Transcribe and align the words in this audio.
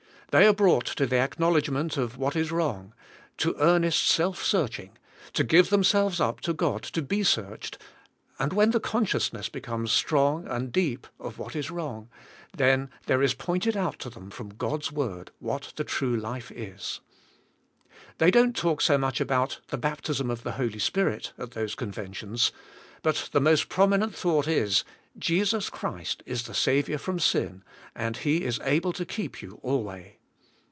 They 0.39 0.47
are 0.47 0.53
brought 0.53 0.85
to 0.85 1.05
the 1.05 1.17
acknowledgment 1.17 1.97
of 1.97 2.15
what 2.15 2.37
is 2.37 2.53
wrong, 2.53 2.93
to 3.35 3.53
earnest 3.59 4.07
self 4.07 4.41
searching, 4.41 4.97
to 5.33 5.43
give 5.43 5.69
them 5.69 5.83
selves 5.83 6.21
up 6.21 6.39
to 6.41 6.53
God 6.53 6.83
to 6.83 7.01
be 7.01 7.21
searched, 7.21 7.77
and 8.39 8.53
when 8.53 8.71
the 8.71 8.79
con 8.79 9.05
sciousness 9.05 9.51
becomes 9.51 9.91
strong 9.91 10.47
and 10.47 10.71
deep 10.71 11.05
of 11.19 11.37
what 11.37 11.53
is 11.53 11.69
wrong, 11.69 12.09
then 12.55 12.89
there 13.07 13.21
is 13.21 13.33
pointed 13.33 13.75
out 13.75 13.99
to 13.99 14.09
them 14.09 14.29
from 14.29 14.53
God's 14.55 14.89
word 14.89 15.31
what 15.39 15.73
the 15.75 15.83
true 15.83 16.15
life 16.15 16.49
is. 16.49 17.01
They 18.17 18.31
don't 18.31 18.55
talk 18.55 18.79
so 18.79 18.97
much 18.97 19.19
about 19.19 19.59
the 19.67 19.77
baptism 19.77 20.29
of 20.31 20.43
the 20.43 20.53
Holy 20.53 20.79
Spirit 20.79 21.33
at 21.37 21.51
those 21.51 21.75
con 21.75 21.91
ventions, 21.91 22.53
but 23.01 23.27
the 23.33 23.41
most 23.41 23.67
prominent 23.67 24.15
thought 24.15 24.47
is, 24.47 24.85
Jesus 25.19 25.69
Christ 25.69 26.23
is 26.25 26.43
the 26.43 26.53
Saviour 26.53 26.97
from 26.97 27.19
sin 27.19 27.65
and 27.93 28.15
He 28.15 28.45
is 28.45 28.61
able 28.63 28.93
to 28.93 29.03
keep 29.03 29.41
you 29.41 29.59
alway. 29.61 30.19